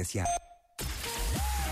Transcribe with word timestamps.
S.A. 0.00 0.24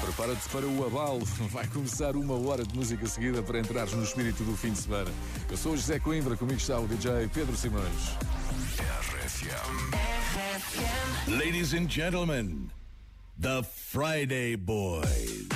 Prepara-te 0.01 0.49
para 0.51 0.67
o 0.67 0.87
abalo. 0.87 1.25
Vai 1.51 1.67
começar 1.67 2.17
uma 2.17 2.35
hora 2.35 2.65
de 2.65 2.75
música 2.77 3.07
seguida 3.07 3.43
para 3.43 3.59
entrares 3.59 3.93
no 3.93 4.05
espírito 4.05 4.45
do 4.45 4.57
fim 4.57 4.73
de 4.73 4.79
semana. 4.79 5.11
Eu 5.51 5.57
sou 5.57 5.73
o 5.73 5.77
José 5.77 5.99
Coimbra, 5.99 6.37
comigo 6.37 6.59
está 6.59 6.79
o 6.79 6.87
DJ 6.87 7.29
Pedro 7.33 7.57
Simões. 7.57 8.17
RFM. 8.79 9.97
Ladies 11.29 11.73
and 11.75 11.89
gentlemen, 11.91 12.71
The 13.41 13.63
Friday 13.63 14.57
Boys. 14.57 15.56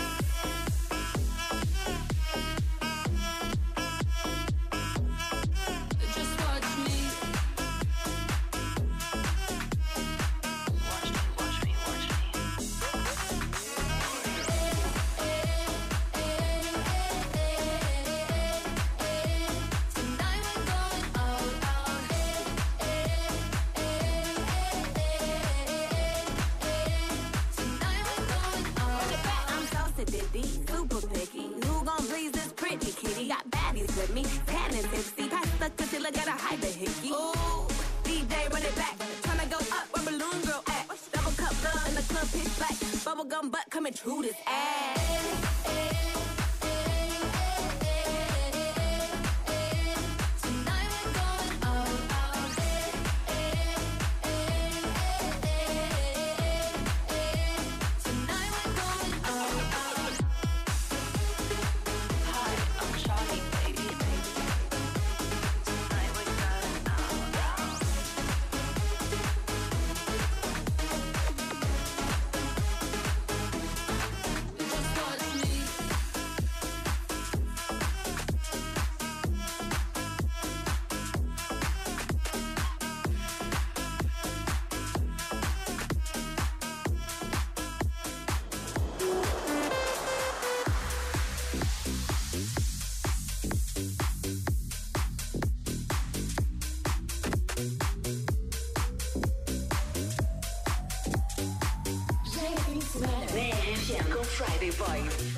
vibe. 104.81 105.30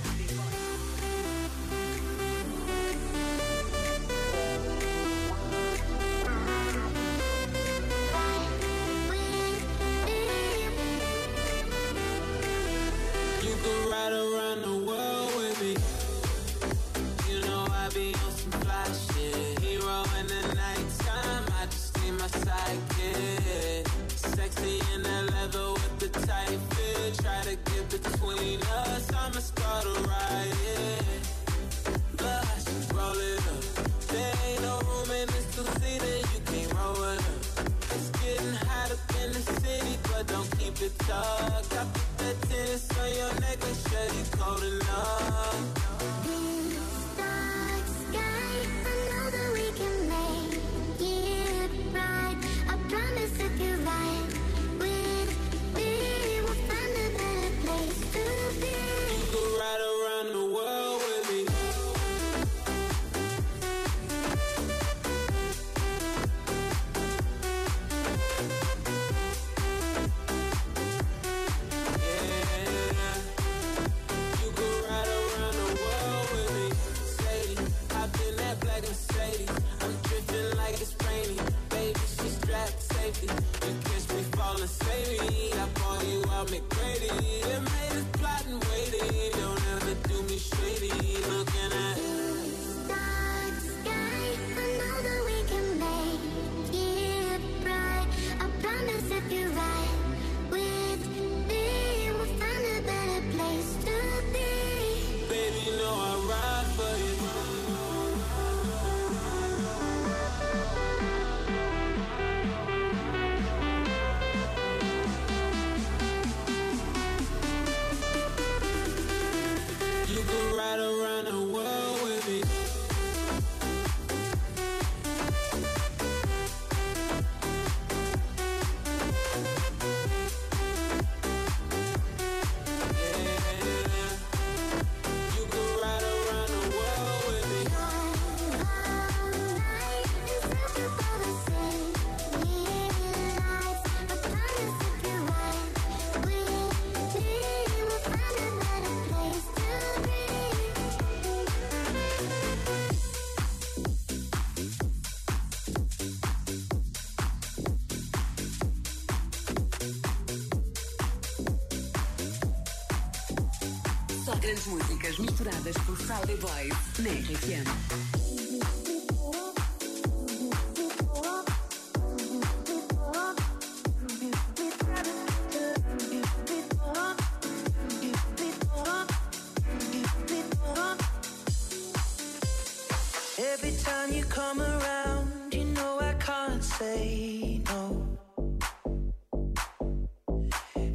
Wanna 84.54 84.68
save 84.68 85.20
me? 85.32 85.52
I 85.52 85.68
bought 85.80 86.06
you 86.06 86.20
out 86.32 86.48
McGrady. 86.48 87.10
It 87.42 87.62
made 87.62 87.98
us 87.98 88.06
plotting. 88.14 88.73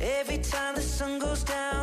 Every 0.09 0.39
time 0.39 0.75
the 0.75 0.81
sun 0.81 1.19
goes 1.19 1.45
down 1.45 1.78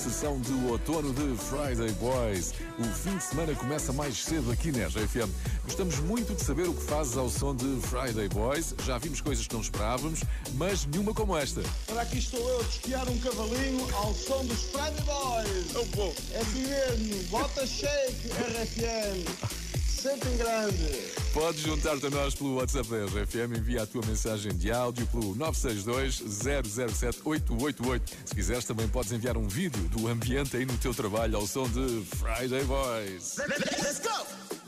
sessão 0.00 0.40
do 0.40 0.70
outono 0.70 1.12
de 1.12 1.36
Friday 1.36 1.92
Boys. 2.00 2.54
O 2.78 2.84
fim 2.84 3.18
de 3.18 3.22
semana 3.22 3.54
começa 3.54 3.92
mais 3.92 4.16
cedo 4.16 4.50
aqui 4.50 4.72
na 4.72 4.88
GFM. 4.88 5.28
Gostamos 5.64 5.98
muito 6.00 6.34
de 6.34 6.42
saber 6.42 6.66
o 6.66 6.72
que 6.72 6.82
fazes 6.82 7.18
ao 7.18 7.28
som 7.28 7.54
de 7.54 7.78
Friday 7.82 8.26
Boys. 8.30 8.74
Já 8.86 8.96
vimos 8.96 9.20
coisas 9.20 9.46
que 9.46 9.52
não 9.52 9.60
esperávamos, 9.60 10.20
mas 10.54 10.86
nenhuma 10.86 11.12
como 11.12 11.36
esta. 11.36 11.62
Para 11.86 12.00
aqui 12.00 12.16
estou 12.16 12.40
eu 12.40 12.60
a 12.60 12.62
desfiar 12.62 13.06
um 13.10 13.18
cavalinho 13.18 13.94
ao 13.94 14.14
som 14.14 14.42
dos 14.46 14.62
Friday 14.70 15.04
Boys. 15.04 15.74
Eu 15.74 15.84
vou. 15.94 16.14
É 16.32 16.44
mesmo. 16.44 17.22
Bota 17.24 17.66
shake, 17.66 18.28
RFM. 18.28 19.28
Sempre 19.86 20.30
grande. 20.38 21.19
Podes 21.32 21.62
juntar-te 21.62 22.06
a 22.06 22.10
nós 22.10 22.34
pelo 22.34 22.56
WhatsApp 22.56 22.88
da 22.88 23.04
RFM, 23.04 23.56
envia 23.56 23.82
a 23.82 23.86
tua 23.86 24.04
mensagem 24.04 24.52
de 24.52 24.72
áudio 24.72 25.06
pelo 25.06 25.34
962 25.36 26.22
007 26.92 27.20
888. 27.24 28.16
Se 28.24 28.34
quiseres, 28.34 28.64
também 28.64 28.88
podes 28.88 29.12
enviar 29.12 29.36
um 29.36 29.46
vídeo 29.46 29.82
do 29.90 30.08
ambiente 30.08 30.56
aí 30.56 30.66
no 30.66 30.76
teu 30.78 30.92
trabalho 30.92 31.36
ao 31.36 31.46
som 31.46 31.68
de 31.68 32.04
Friday 32.16 32.64
Boys. 32.64 33.36
Let's 33.38 34.00
go! 34.00 34.59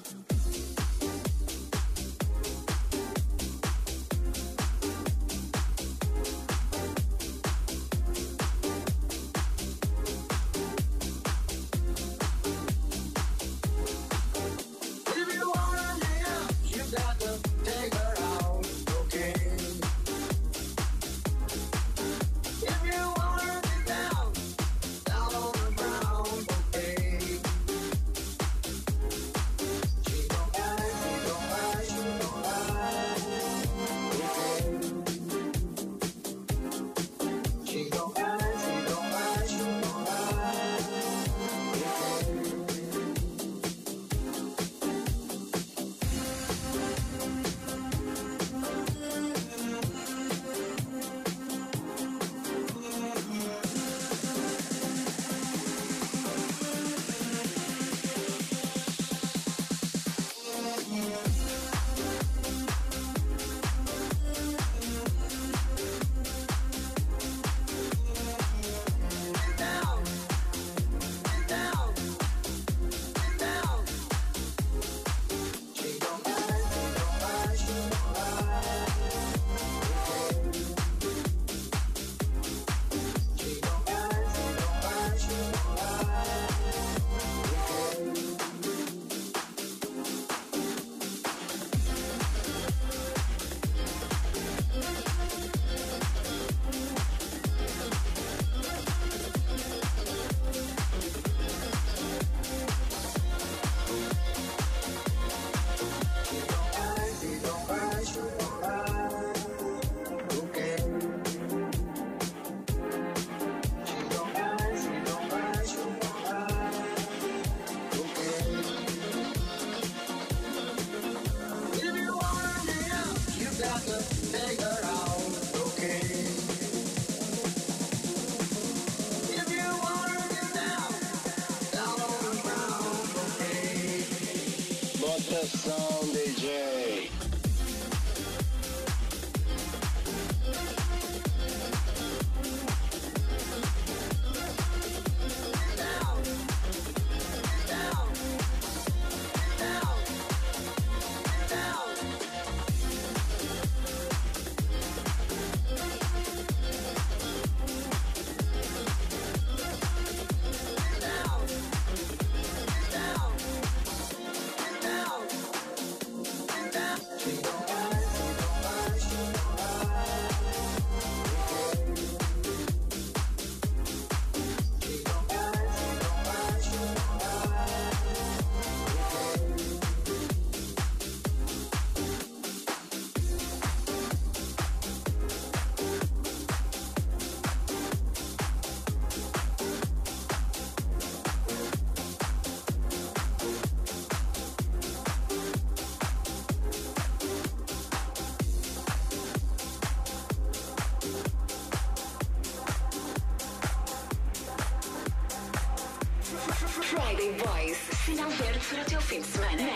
durante 208.73 208.97
o 208.97 209.00
fim 209.02 209.21
de 209.21 209.26
semana. 209.26 209.72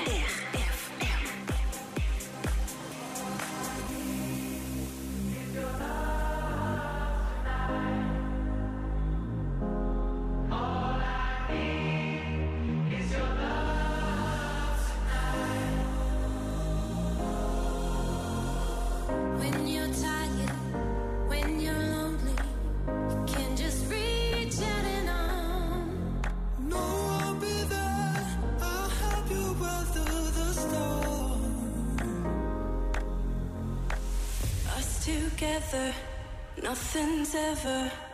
ever. 37.34 38.05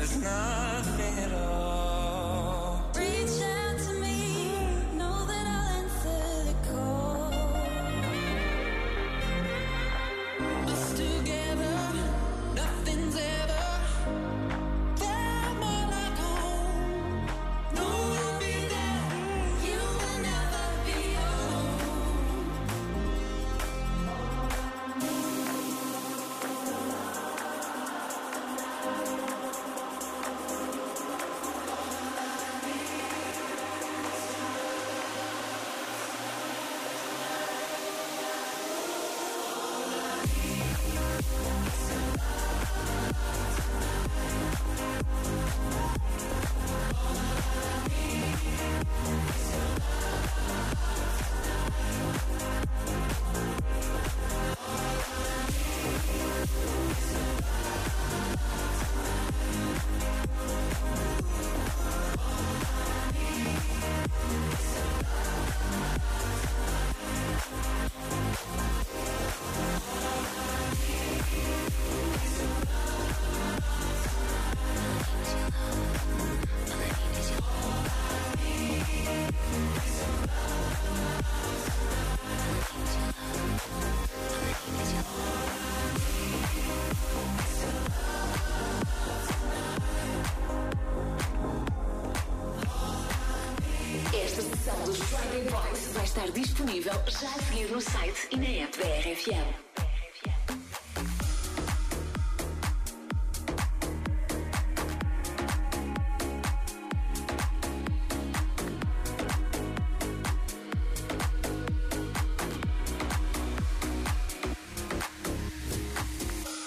there's 0.00 0.22
nothing 0.22 0.99
disponível 96.60 96.92
já 97.08 97.28
a 97.28 97.42
seguir 97.42 97.70
no 97.70 97.80
site 97.80 98.28
e 98.30 98.36
na 98.36 98.64
app 98.64 98.76
da 98.78 98.86
RFM. 98.86 99.70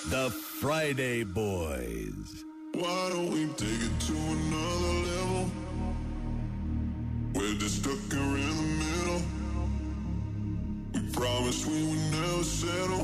The 0.09 0.31
Friday 0.59 1.23
Boys. 1.23 2.43
Why 2.73 3.09
don't 3.09 3.31
we 3.31 3.45
take 3.53 3.69
it 3.69 3.99
to 4.07 4.13
another 4.13 5.02
settle 12.63 13.02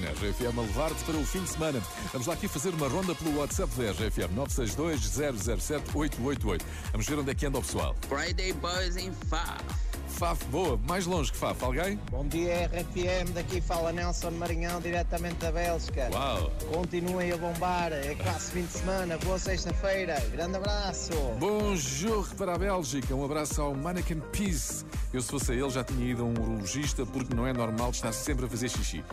na 0.00 0.10
RFM, 0.10 0.58
a 0.58 0.62
levar-te 0.62 1.04
para 1.04 1.16
o 1.16 1.24
fim 1.24 1.42
de 1.42 1.50
semana. 1.50 1.80
Vamos 2.12 2.26
lá 2.26 2.34
aqui 2.34 2.48
fazer 2.48 2.74
uma 2.74 2.88
ronda 2.88 3.14
pelo 3.14 3.38
WhatsApp 3.38 3.72
da 3.76 3.92
RFM, 3.92 4.34
962-007-888. 4.36 6.60
Vamos 6.92 7.06
ver 7.06 7.18
onde 7.18 7.30
é 7.30 7.34
que 7.34 7.46
anda 7.46 7.58
o 7.58 7.62
pessoal. 7.62 7.94
Friday 8.08 8.52
Boys 8.54 8.96
em 8.96 9.12
Faf. 9.28 9.62
Faf, 10.10 10.44
boa, 10.46 10.76
mais 10.86 11.06
longe 11.06 11.30
que 11.32 11.38
Faf, 11.38 11.64
alguém? 11.64 11.98
Bom 12.10 12.26
dia, 12.26 12.66
RFM. 12.66 13.32
Daqui 13.32 13.60
fala 13.60 13.92
Nelson 13.92 14.32
Marinhão, 14.32 14.80
diretamente 14.80 15.36
da 15.36 15.52
Bélgica. 15.52 16.10
Uau! 16.12 16.52
Continuem 16.74 17.30
a 17.32 17.36
bombar. 17.38 17.92
É 17.92 18.14
quase 18.16 18.50
fim 18.52 18.64
de 18.64 18.72
semana. 18.72 19.16
Boa 19.18 19.38
sexta-feira. 19.38 20.18
Grande 20.32 20.56
abraço. 20.56 21.12
Bonjour 21.38 22.26
para 22.34 22.54
a 22.54 22.58
Bélgica, 22.58 23.14
um 23.14 23.24
abraço 23.24 23.62
ao 23.62 23.72
Mannequin 23.74 24.20
Peace. 24.32 24.84
Eu, 25.12 25.20
se 25.20 25.28
fosse 25.28 25.52
ele, 25.52 25.68
já 25.70 25.82
tinha 25.82 26.08
ido 26.08 26.22
a 26.22 26.24
um 26.24 26.32
urologista 26.32 27.04
porque 27.04 27.34
não 27.34 27.46
é 27.46 27.52
normal 27.52 27.90
estar 27.90 28.12
sempre 28.12 28.46
a 28.46 28.48
fazer 28.48 28.68
xixi. 28.68 29.04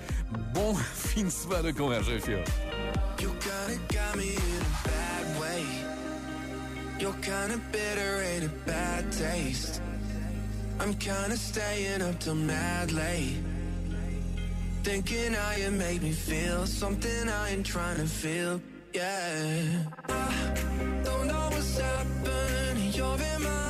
Bom 0.54 0.76
fim 0.94 1.26
de 1.26 1.32
semana 1.32 1.74
com 1.74 1.90
a 1.90 1.98
RFM. 1.98 2.46
You 3.20 3.32
kinda 3.40 3.80
got 3.92 4.16
me 4.16 4.30
in 4.30 4.62
a 4.62 4.88
bad 4.88 5.40
way. 5.40 5.66
You're 7.00 7.18
kinda 7.22 7.58
bitter, 7.72 8.22
a 8.46 8.50
bad 8.66 9.12
taste. 9.12 9.82
I'm 10.80 10.94
kinda 10.96 11.36
staying 11.36 12.04
up 12.04 12.20
till 12.20 12.36
mad 12.36 12.92
late. 12.92 13.38
Thinking 14.84 15.34
how 15.34 15.52
you 15.58 15.72
me 15.72 16.14
feel 16.14 16.66
something 16.68 17.28
I 17.28 17.52
ain't 17.52 17.66
trying 17.66 17.98
to 17.98 18.08
feel. 18.08 18.62
Yeah. 18.94 19.84
I 20.08 20.54
don't 21.04 21.28
know 21.28 21.50
what's 21.52 21.78
happening. 21.78 22.94
You're 22.94 23.20
in 23.36 23.44
my 23.44 23.67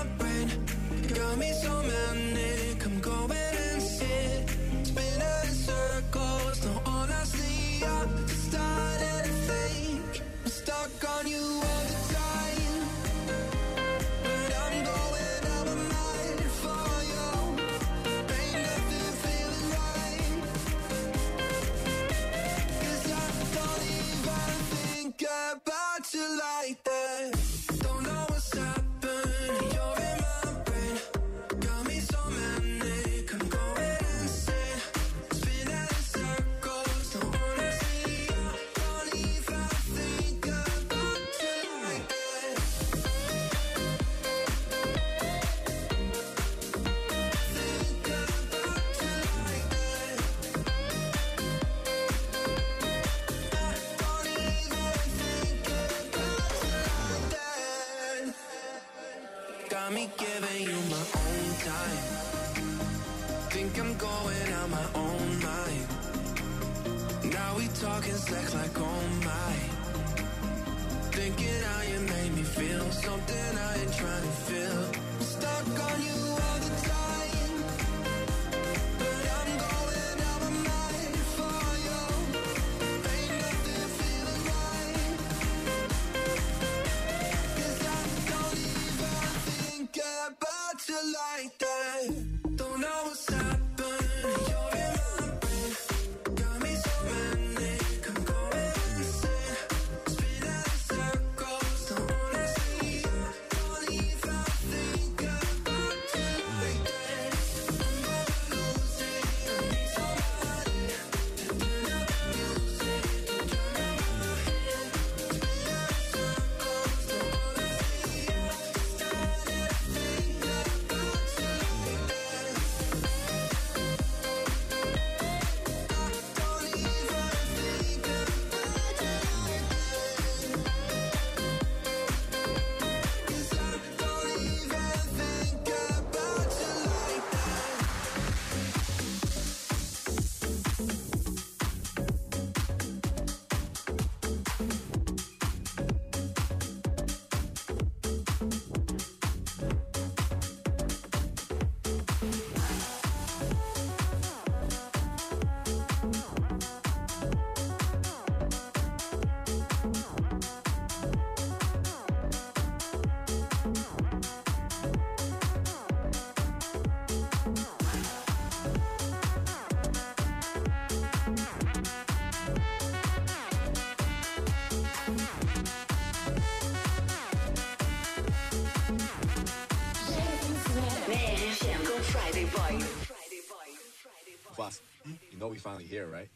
com 182.53 182.79
Friday 182.79 183.41
Boys. 183.49 184.57
Boss, 184.57 184.81
you 185.05 185.37
know 185.39 185.47
we 185.47 185.57
finally 185.57 185.85
here, 185.85 186.07
right? 186.07 186.29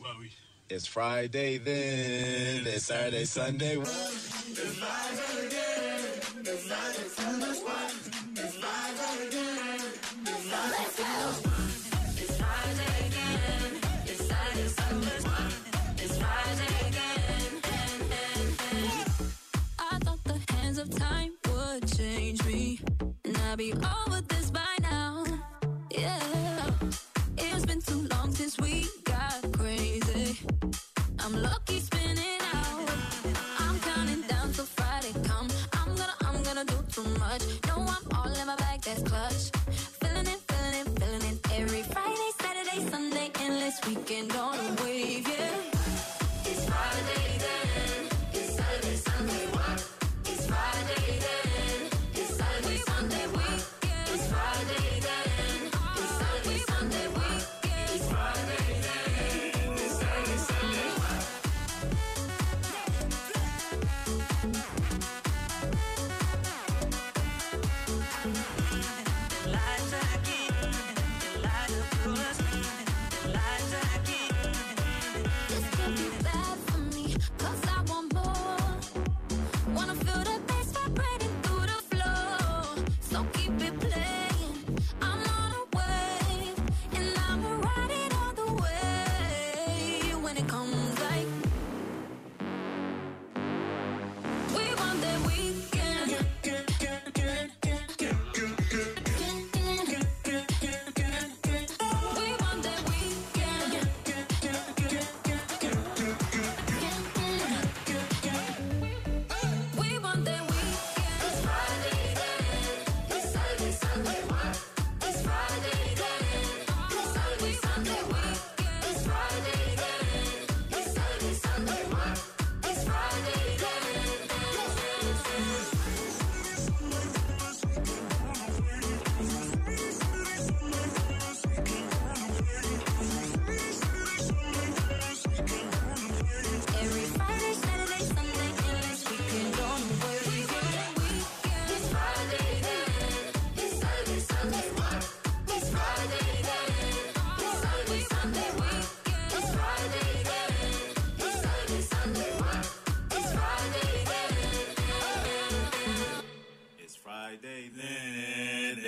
Well, 0.00 0.14
we... 0.18 0.30
It's 0.70 0.86
Friday 0.86 1.58
then. 1.58 2.66
It's 2.66 2.86
Saturday, 2.86 3.24
Sunday. 3.26 3.76
It's 3.76 4.78
Friday 4.78 5.46
again. 5.46 6.10
It's 6.40 6.62
Saturday, 6.64 7.08
Sunday. 7.08 7.50
It's 15.98 16.18
Friday 16.18 16.74
again. 16.88 17.60
I 19.78 19.98
thought 19.98 20.24
the 20.24 20.40
hands 20.54 20.78
of 20.78 20.90
time 20.90 21.32
would 21.48 21.86
change 21.96 22.42
me. 22.46 22.80
And 23.24 23.36
I'd 23.36 23.58
be 23.58 23.72
over 23.72 24.20
this 24.22 24.50
by 24.50 24.73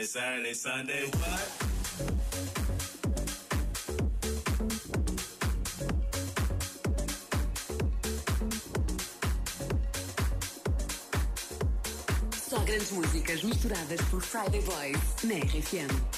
Saturday, 0.06 0.54
Sunday, 0.54 1.04
what? 1.06 1.66
Só 12.48 12.58
grandes 12.60 12.92
músicas 12.92 13.42
misturadas 13.42 14.00
por 14.08 14.22
Friday 14.22 14.60
Boys 14.60 15.24
na 15.24 15.38
RFM. 15.44 16.15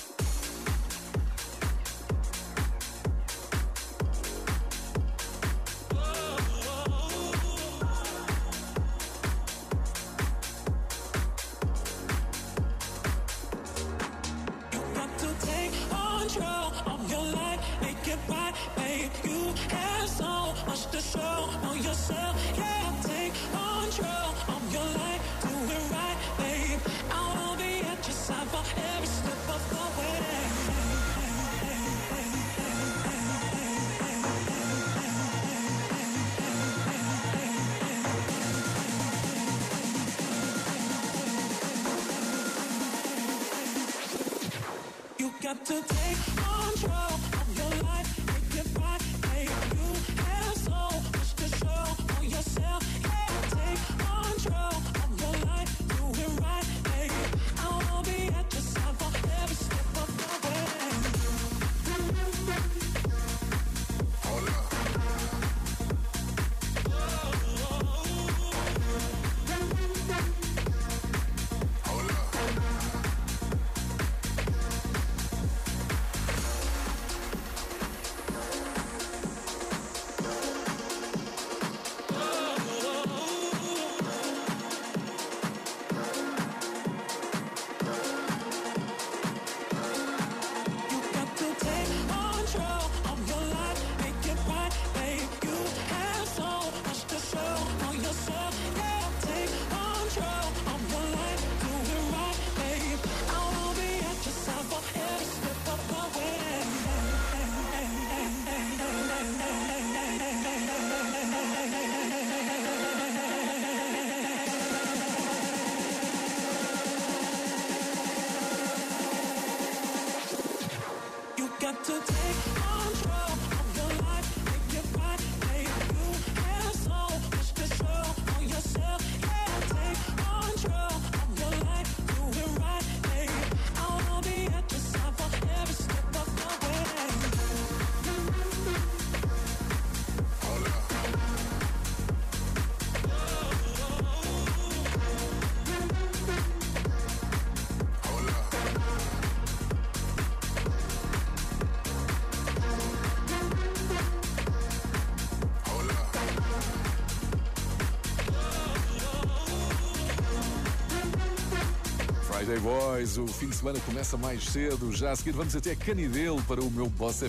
Friday 162.39 162.61
Boys, 162.61 163.19
o 163.19 163.27
fim 163.27 163.49
de 163.49 163.57
semana 163.57 163.81
começa 163.81 164.17
mais 164.17 164.45
cedo. 164.45 164.93
Já 164.93 165.11
a 165.11 165.17
seguir 165.17 165.33
vamos 165.33 165.57
até 165.57 165.75
Canidelo 165.75 166.41
para 166.45 166.63
o 166.63 166.71
meu 166.71 166.89
Boss 166.89 167.21
é 167.25 167.29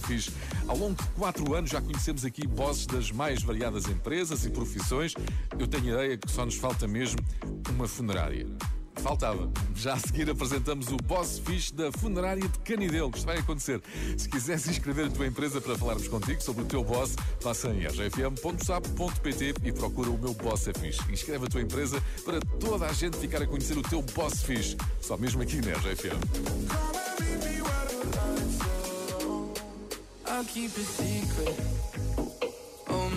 Ao 0.68 0.78
longo 0.78 1.02
de 1.02 1.10
quatro 1.14 1.56
anos 1.56 1.72
já 1.72 1.82
conhecemos 1.82 2.24
aqui 2.24 2.46
bosses 2.46 2.86
das 2.86 3.12
mais 3.12 3.42
variadas 3.42 3.88
empresas 3.88 4.46
e 4.46 4.52
profissões. 4.52 5.16
Eu 5.58 5.68
tenho 5.68 5.98
a 5.98 6.04
ideia 6.04 6.18
que 6.18 6.32
só 6.32 6.46
nos 6.46 6.58
falta 6.58 6.88
mesmo 6.88 7.20
uma 7.72 7.88
funerária. 7.88 8.46
Faltava. 9.02 9.50
Já 9.76 9.94
a 9.94 10.00
seguir 10.00 10.30
apresentamos 10.30 10.88
o 10.90 10.98
boss 10.98 11.40
fixe 11.40 11.74
da 11.74 11.92
funerária 11.92 12.42
de 12.42 12.60
Canidelo, 12.60 13.10
que 13.12 13.18
isto 13.18 13.26
vai 13.26 13.38
acontecer. 13.38 13.82
Se 14.18 14.28
quiseres 14.30 14.68
inscrever 14.68 15.08
a 15.08 15.10
tua 15.10 15.26
empresa 15.26 15.62
para 15.62 15.78
falarmos 15.78 16.08
contigo 16.08 16.42
sobre 16.42 16.64
o 16.64 16.66
teu 16.66 16.84
boss, 16.84 17.16
passa 17.42 17.70
em 17.70 17.86
rgfm.sap.pt 17.86 19.54
e 19.64 19.72
procura 19.72 20.10
o 20.10 20.18
meu 20.18 20.34
boss 20.34 20.68
é 20.68 20.74
fixe. 20.74 21.00
Inscreve 21.12 21.46
a 21.46 21.50
tua 21.50 21.62
empresa 21.62 22.02
para 22.26 22.40
toda 22.60 22.86
a 22.86 22.94
gente 22.94 23.18
ficar 23.18 23.42
a 23.42 23.48
conhecer 23.48 23.78
o 23.78 23.82
teu 23.82 24.02
boss 24.02 24.42
fixe. 24.44 24.76
Só 25.02 25.18
mesmo 25.18 25.42
aqui 25.42 25.58
na 25.62 25.72
RGFM. 25.74 26.20
I'll 30.28 30.46
keep 30.46 30.78
it 30.78 30.86
secret. 30.86 32.29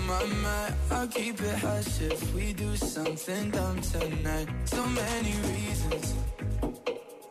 My 0.07 0.25
my, 0.25 0.73
I'll 0.91 1.07
keep 1.07 1.41
it 1.41 1.59
hush 1.59 2.01
if 2.01 2.35
we 2.35 2.53
do 2.53 2.77
something 2.77 3.51
dumb 3.51 3.81
tonight. 3.81 4.49
So 4.65 4.85
many 4.87 5.33
reasons. 5.53 6.15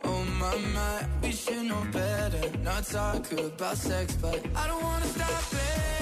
Oh 0.04 0.24
my 0.40 0.56
my, 0.74 1.06
we 1.22 1.32
should 1.32 1.64
know 1.66 1.84
better. 1.92 2.58
Not 2.58 2.84
talk 2.84 3.30
about 3.32 3.76
sex, 3.76 4.16
but 4.16 4.40
I 4.56 4.66
don't 4.68 4.82
wanna 4.82 5.06
stop 5.06 5.52
it. 5.52 6.01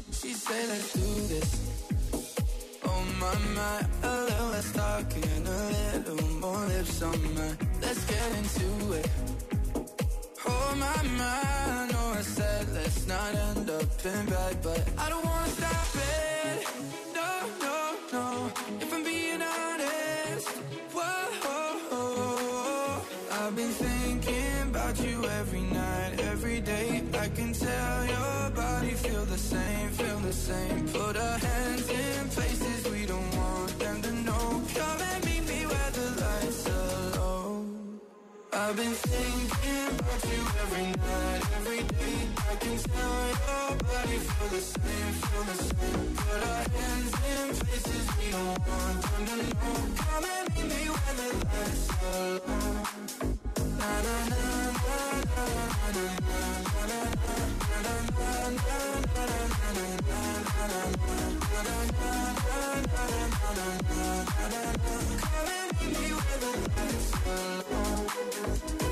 She 0.21 0.33
said, 0.33 0.69
let's 0.69 0.93
do 0.93 1.27
this. 1.33 1.51
Oh 2.85 3.03
my, 3.19 3.33
my, 3.55 4.07
a 4.07 4.23
little 4.25 4.49
less 4.49 4.71
talking, 4.71 5.47
a 5.47 5.95
little 5.97 6.27
more 6.37 6.63
lips 6.67 7.01
on 7.01 7.33
mine. 7.33 7.57
Let's 7.81 8.05
get 8.05 8.31
into 8.37 8.93
it. 8.99 9.09
Oh 10.45 10.75
my, 10.77 11.01
my, 11.17 11.41
I 11.73 11.87
know 11.91 12.13
I 12.19 12.21
said 12.21 12.69
let's 12.71 13.07
not 13.07 13.33
end 13.33 13.67
up 13.71 14.05
in 14.05 14.25
bed, 14.27 14.57
but 14.61 14.83
I 14.99 15.09
don't 15.09 15.25
wanna 15.25 15.47
stop 15.47 15.90
I've 38.71 38.77
been 38.77 38.93
thinking 38.93 39.99
about 39.99 40.23
you 40.31 40.41
every 40.63 40.87
night, 40.95 41.43
every 41.57 41.83
day. 41.91 42.19
I 42.39 42.55
can 42.55 42.77
tell 42.79 43.27
your 43.27 43.75
body 43.83 44.17
feel 44.23 44.47
the 44.47 44.61
same, 44.61 45.11
feel 45.27 45.43
the 45.43 45.55
same. 45.59 46.15
Put 46.15 46.41
our 46.47 46.63
hands 46.71 47.13
in 47.31 47.47
places 47.59 48.05
we 48.15 48.31
don't 48.31 48.59
want 48.63 49.01
them 49.11 49.23
to 49.27 49.35
know. 49.43 49.75
Come 49.99 50.23
and 50.23 50.47
meet 50.55 50.67
me 50.71 50.81
where 50.87 51.15
the 51.19 51.27
lights 51.51 51.83
are 51.99 52.31
low. 52.47 52.79
Na 53.75 53.91
na 54.07 54.17
na 54.31 54.43
na 54.71 54.99
na 55.35 55.45
na 55.51 55.91
na 55.91 56.07
na 56.07 56.39
na 56.71 56.95
na 56.95 56.95
na 56.95 57.21
Come 57.21 57.75
and 57.75 57.99
meet 64.63 64.95
me 64.95 65.17
where 65.21 65.45
the 65.45 65.60
be 65.81 65.87
with 65.87 66.77
us 66.77 67.13
alone. 68.81 68.90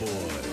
Boy. 0.00 0.49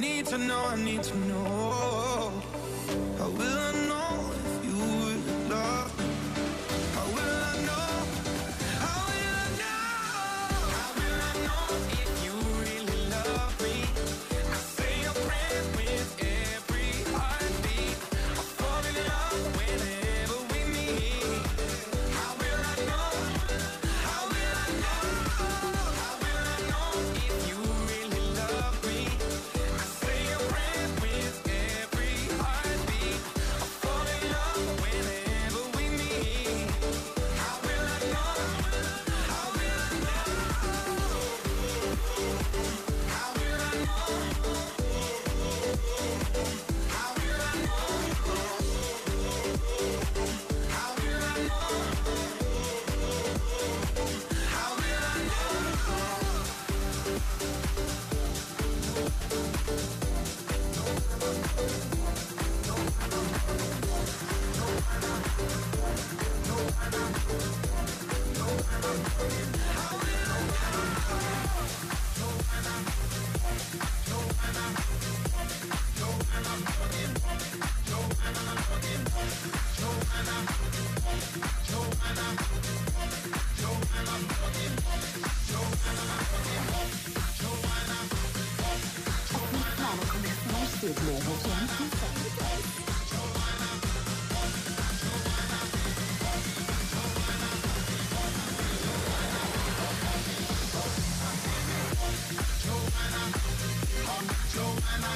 need 0.00 0.26
to 0.26 0.38
know, 0.38 0.64
I 0.66 0.76
need 0.76 1.02
to 1.02 1.16
know. 1.16 2.17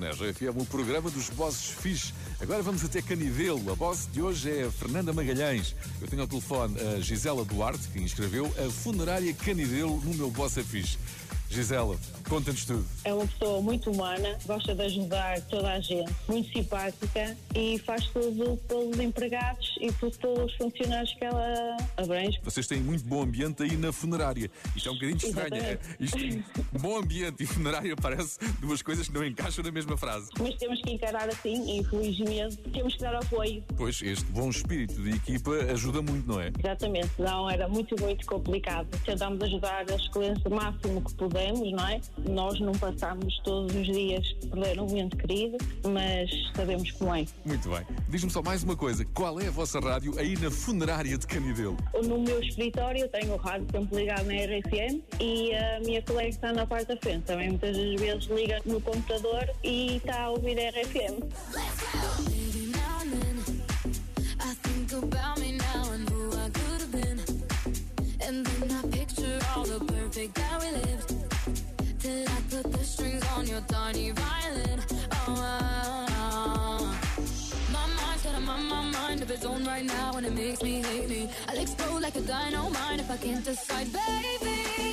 na 0.00 0.10
RFM, 0.10 0.56
o 0.56 0.64
programa 0.64 1.10
dos 1.10 1.28
bosses 1.28 1.66
fixe. 1.66 2.14
Agora 2.40 2.62
vamos 2.62 2.82
até 2.82 3.02
Canidelo. 3.02 3.70
A 3.70 3.76
boss 3.76 4.08
de 4.10 4.22
hoje 4.22 4.50
é 4.50 4.64
a 4.64 4.70
Fernanda 4.70 5.12
Magalhães. 5.12 5.76
Eu 6.00 6.08
tenho 6.08 6.22
ao 6.22 6.28
telefone 6.28 6.74
a 6.80 7.00
Gisela 7.00 7.44
Duarte, 7.44 7.86
que 7.88 8.00
inscreveu 8.00 8.46
a 8.58 8.70
funerária 8.70 9.32
Canidelo 9.34 10.00
no 10.02 10.14
meu 10.14 10.30
boss 10.30 10.56
é 10.56 10.62
fixe. 10.62 10.96
Gisela, 11.50 11.96
conta-nos 12.28 12.64
tudo. 12.64 12.86
É 13.04 13.12
uma 13.12 13.26
pessoa 13.26 13.60
muito 13.60 13.90
humana, 13.90 14.38
gosta 14.46 14.72
de 14.72 14.82
ajudar 14.82 15.40
toda 15.42 15.72
a 15.72 15.80
gente, 15.80 16.12
muito 16.28 16.48
simpática 16.52 17.36
e 17.56 17.76
faz 17.80 18.06
tudo 18.06 18.56
pelos 18.68 19.00
empregados 19.00 19.76
e 19.80 19.90
por 19.90 20.12
todos 20.12 20.44
os 20.44 20.54
funcionários 20.56 21.12
que 21.14 21.24
ela 21.24 21.76
abrange. 21.96 22.40
Vocês 22.44 22.68
têm 22.68 22.80
muito 22.80 23.04
bom 23.04 23.22
ambiente 23.22 23.64
aí 23.64 23.76
na 23.76 23.92
funerária. 23.92 24.48
Isto 24.76 24.88
é 24.88 24.92
um 24.92 24.94
bocadinho 24.94 25.16
estranho. 25.16 25.54
é? 25.56 25.78
Isto, 25.98 26.18
bom 26.78 26.96
ambiente 26.98 27.42
e 27.42 27.46
funerária 27.46 27.96
parece 27.96 28.38
duas 28.60 28.80
coisas 28.80 29.08
que 29.08 29.14
não 29.14 29.24
encaixam 29.24 29.64
na 29.64 29.72
mesma 29.72 29.96
frase. 29.96 30.30
Mas 30.38 30.54
temos 30.54 30.80
que 30.82 30.92
encarar 30.92 31.28
assim 31.28 31.68
e 31.68 31.78
infelizmente 31.80 32.58
temos 32.72 32.94
que 32.94 33.00
dar 33.02 33.16
apoio. 33.16 33.60
Pois 33.76 34.00
este 34.00 34.24
bom 34.26 34.48
espírito 34.50 35.02
de 35.02 35.10
equipa 35.10 35.50
ajuda 35.72 36.00
muito, 36.00 36.28
não 36.28 36.40
é? 36.40 36.52
Exatamente, 36.56 37.10
não 37.18 37.50
era 37.50 37.66
muito, 37.66 38.00
muito 38.00 38.24
complicado. 38.24 38.86
Tentamos 39.04 39.42
ajudar 39.42 39.84
as 39.90 40.06
clientes 40.08 40.44
o 40.44 40.50
máximo 40.50 41.02
que 41.02 41.12
não 41.72 41.88
é? 41.88 42.00
Nós 42.28 42.60
não 42.60 42.72
passamos 42.72 43.38
todos 43.44 43.74
os 43.74 43.86
dias 43.86 44.32
por 44.40 44.60
perder 44.60 44.80
um 44.80 44.96
ente 44.96 45.16
querido, 45.16 45.56
mas 45.84 46.30
sabemos 46.54 46.90
como 46.92 47.14
é. 47.14 47.24
Muito 47.44 47.68
bem. 47.68 47.86
Diz-me 48.08 48.30
só 48.30 48.42
mais 48.42 48.62
uma 48.62 48.76
coisa. 48.76 49.04
Qual 49.14 49.40
é 49.40 49.48
a 49.48 49.50
vossa 49.50 49.80
rádio 49.80 50.18
aí 50.18 50.36
na 50.38 50.50
funerária 50.50 51.16
de 51.16 51.26
Canidelo? 51.26 51.76
No 52.04 52.20
meu 52.20 52.40
escritório 52.42 53.08
tenho 53.08 53.34
o 53.34 53.36
rádio 53.36 53.66
sempre 53.70 53.96
ligado 53.96 54.26
na 54.26 54.34
RFM 54.34 55.00
e 55.20 55.54
a 55.54 55.80
minha 55.80 56.02
colega 56.02 56.28
que 56.28 56.34
está 56.34 56.52
na 56.52 56.66
parte 56.66 56.88
da 56.88 56.96
frente 56.96 57.24
também 57.24 57.48
muitas 57.50 57.76
das 57.76 58.00
vezes 58.00 58.24
liga 58.26 58.60
no 58.64 58.80
computador 58.80 59.48
e 59.62 59.96
está 59.96 60.22
a 60.22 60.30
ouvir 60.30 60.58
a 60.58 60.70
RFM. 60.70 61.20
Maybe 62.28 62.72
now 62.72 62.90
I 72.28 72.40
put 72.50 72.72
the 72.72 72.84
strings 72.84 73.24
on 73.36 73.46
your 73.46 73.60
tiny 73.62 74.10
violin. 74.10 74.80
Oh, 75.12 76.96
my 77.72 77.86
mind's 77.98 78.22
got 78.24 78.34
a 78.34 78.40
mind, 78.40 78.68
my 78.68 78.82
mind 78.82 79.22
its 79.30 79.44
right 79.64 79.84
now, 79.84 80.12
and 80.16 80.26
it 80.26 80.34
makes 80.34 80.62
me 80.62 80.82
hate 80.82 81.08
me. 81.08 81.30
I'll 81.48 81.58
explode 81.58 82.02
like 82.02 82.16
a 82.16 82.20
dynamite 82.22 83.00
if 83.00 83.10
I 83.10 83.16
can't 83.16 83.44
decide, 83.44 83.88
baby. 83.92 84.89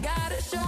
Gotta 0.02 0.41
show 0.41 0.61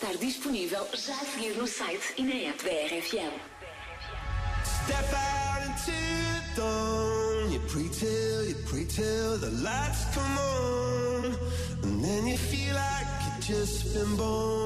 estar 0.00 0.16
disponível 0.16 0.86
já 0.94 1.12
a 1.12 1.24
seguir 1.26 1.54
no 1.58 1.66
site 1.66 2.14
e 2.16 2.22
na 2.22 2.48
app 2.48 2.64
da 2.64 2.70
RFM. 2.70 3.32
Step 4.64 5.12
out 5.12 5.66
into 5.66 5.92
dawn. 6.56 7.52
You 7.52 7.60
pray 7.68 7.88
till, 7.90 8.48
you 8.48 8.54
pray 8.66 8.86
till 8.86 9.36
the 9.38 9.50
lights 9.62 10.06
come 10.14 10.38
on. 10.38 11.24
And 11.82 12.02
then 12.02 12.26
you 12.26 12.38
feel 12.38 12.74
like 12.74 13.08
you've 13.26 13.46
just 13.46 13.92
been 13.92 14.16
born. 14.16 14.59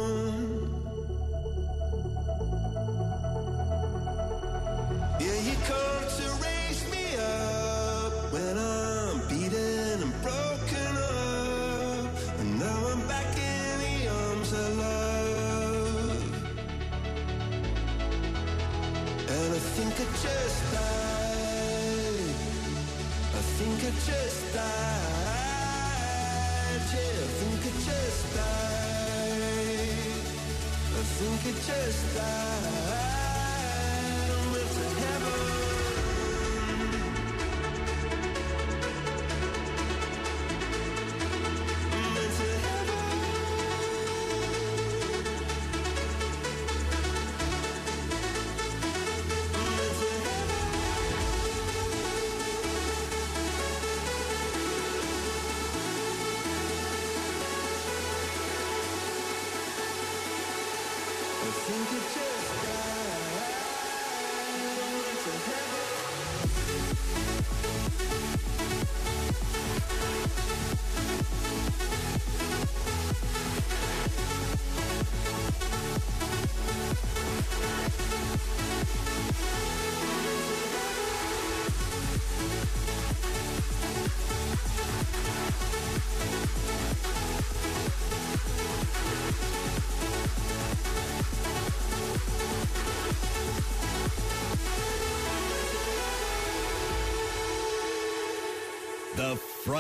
just 31.85 33.14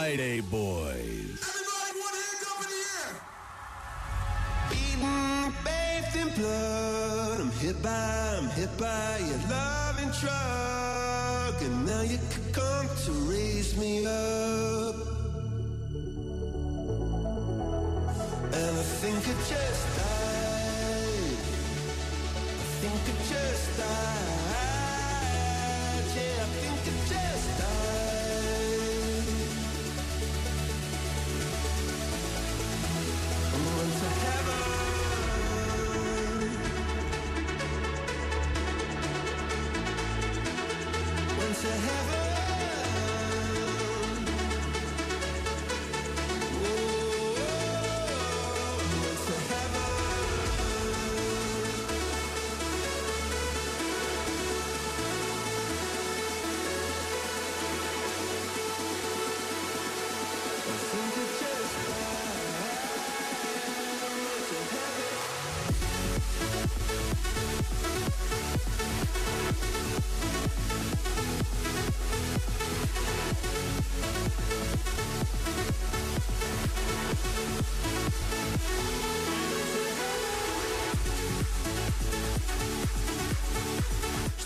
Friday 0.05 0.43
Boys. 0.43 1.41
Bathed 5.65 6.17
in 6.17 6.29
blood. 6.35 7.41
I'm 7.41 7.51
hit 7.53 7.83
by, 7.83 8.37
I'm 8.39 8.51
hit 8.51 8.77
by 8.77 9.19
your 9.21 9.39
love 9.49 9.99
and 10.03 10.13
trust. 10.13 10.54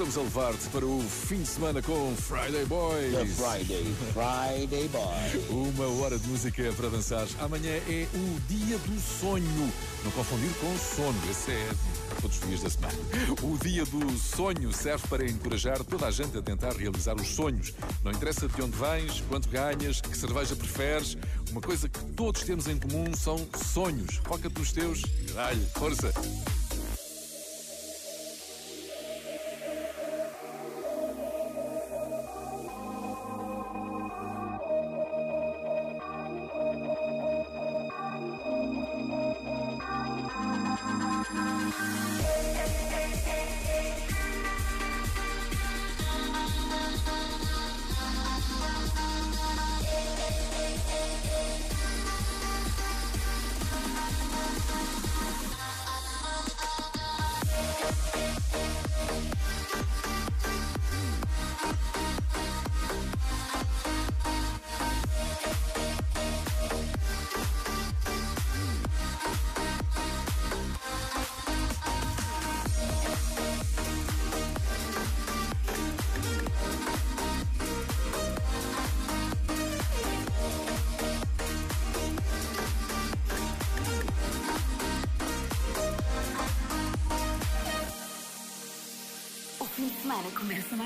Estamos 0.09 0.17
a 0.35 0.41
levar-te 0.41 0.69
para 0.71 0.87
o 0.87 1.03
fim 1.03 1.43
de 1.43 1.47
semana 1.47 1.83
com 1.83 2.17
Friday 2.17 2.65
Boys. 2.65 3.13
The 3.13 3.27
Friday, 3.27 3.85
Friday 4.15 4.89
Boys. 4.89 5.51
Uma 5.51 5.87
hora 6.01 6.19
de 6.19 6.27
música 6.29 6.73
para 6.73 6.89
dançar. 6.89 7.27
Amanhã 7.41 7.73
é 7.87 8.07
o 8.15 8.41
dia 8.49 8.79
do 8.79 8.99
sonho. 8.99 9.73
Não 10.03 10.11
confundir 10.13 10.49
com 10.61 10.79
sono. 10.79 11.19
Esse 11.31 11.51
é 11.51 11.69
para 12.09 12.23
todos 12.23 12.41
os 12.41 12.49
dias 12.49 12.63
da 12.63 12.71
semana. 12.71 12.95
O 13.43 13.59
dia 13.59 13.85
do 13.85 14.19
sonho 14.19 14.73
serve 14.73 15.07
para 15.09 15.27
encorajar 15.27 15.85
toda 15.85 16.07
a 16.07 16.11
gente 16.11 16.39
a 16.39 16.41
tentar 16.41 16.73
realizar 16.73 17.15
os 17.15 17.29
sonhos. 17.29 17.75
Não 18.03 18.11
interessa 18.11 18.49
de 18.49 18.63
onde 18.63 18.79
vens, 18.79 19.23
quanto 19.29 19.51
ganhas, 19.51 20.01
que 20.01 20.17
cerveja 20.17 20.57
preferes. 20.57 21.19
Uma 21.51 21.61
coisa 21.61 21.87
que 21.87 22.03
todos 22.15 22.45
temos 22.45 22.67
em 22.67 22.79
comum 22.79 23.13
são 23.15 23.47
sonhos. 23.75 24.17
Foca-te 24.25 24.59
nos 24.59 24.73
teus 24.73 25.03
e 25.03 25.33
dá-lhe 25.33 25.67
força. 25.75 26.15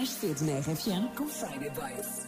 Mais 0.03 0.11
cedo 0.11 0.45
na 0.45 0.59
RFM 0.59 1.15
com 1.17 1.29
Friday 1.29 1.71
Boys. 1.71 2.22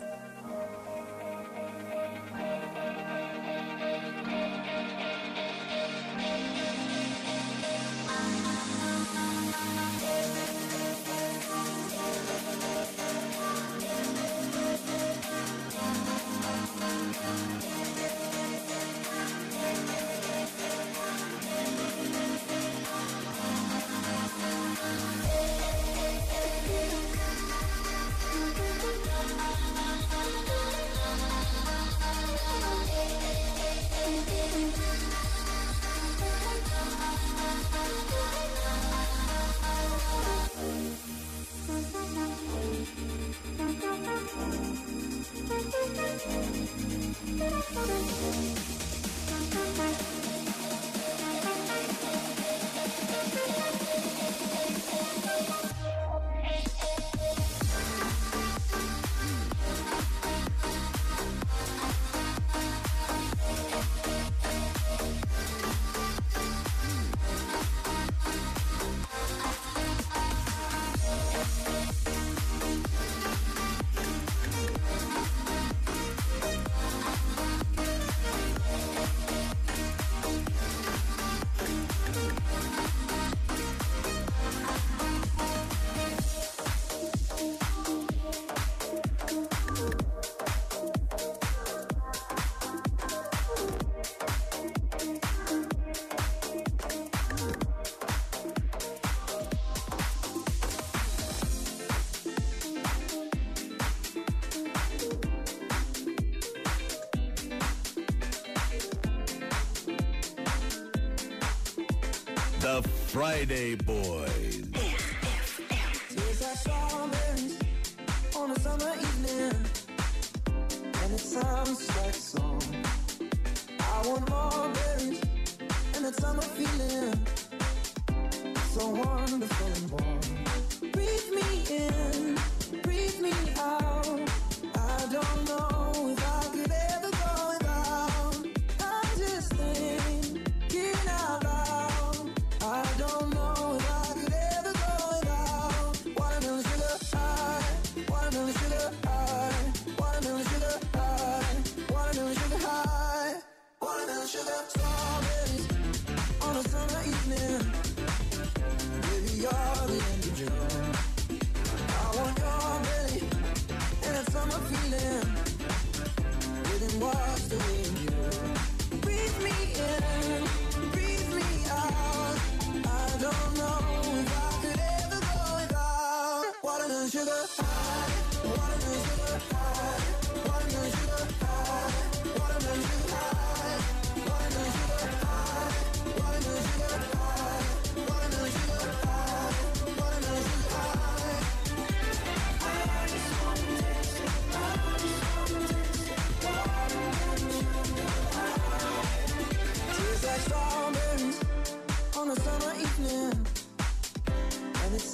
Friday 112.83 113.77
Boy. 113.77 114.44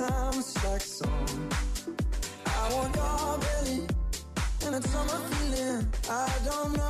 time 0.00 0.42
like 0.64 0.80
song. 0.80 1.50
I 2.46 2.72
want 2.72 2.96
your 2.96 3.38
belly, 3.38 3.86
and 4.64 4.74
it's 4.76 4.90
summer 4.90 5.20
feeling. 5.28 5.86
I 6.08 6.32
don't 6.46 6.74
know. 6.74 6.89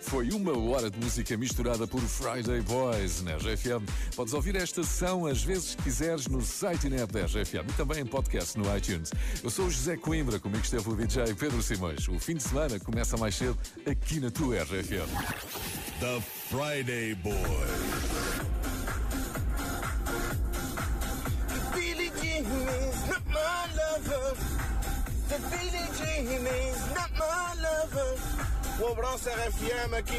Foi 0.00 0.30
uma 0.30 0.56
hora 0.58 0.90
de 0.90 0.98
música 0.98 1.36
misturada 1.36 1.86
por 1.86 2.00
Friday 2.00 2.60
Boys 2.62 3.22
na 3.22 3.36
GFM. 3.36 3.84
Podes 4.16 4.34
ouvir 4.34 4.56
esta 4.56 4.82
sessão 4.82 5.26
às 5.26 5.44
vezes 5.44 5.76
que 5.76 5.84
quiseres 5.84 6.26
no 6.26 6.40
site 6.40 6.88
e 6.88 6.90
na 6.90 7.02
app 7.02 7.12
da 7.12 7.22
GFM 7.22 7.68
e 7.68 7.72
também 7.76 8.00
em 8.00 8.06
podcast 8.06 8.58
no 8.58 8.64
iTunes. 8.76 9.12
Eu 9.44 9.50
sou 9.50 9.66
o 9.66 9.70
José 9.70 9.96
Coimbra, 9.96 10.40
comigo 10.40 10.62
esteve 10.62 10.88
o 10.90 10.96
DJ 10.96 11.34
Pedro 11.34 11.62
Simões. 11.62 12.08
O 12.08 12.18
fim 12.18 12.34
de 12.34 12.42
semana 12.42 12.80
começa 12.80 13.16
mais 13.16 13.36
cedo 13.36 13.56
aqui 13.88 14.18
na 14.18 14.30
tua 14.30 14.62
RFM. 14.62 15.08
The 16.00 16.20
Friday 16.50 17.14
Boys. 17.14 17.36
The 25.28 25.38
Billie 25.50 25.88
Jean 25.98 26.46
is 26.46 26.94
not 26.94 27.10
my 27.18 27.54
lover. 27.60 28.65
Um 28.78 28.88
abraço 28.88 29.30
RFM 29.30 29.94
aqui 29.98 30.18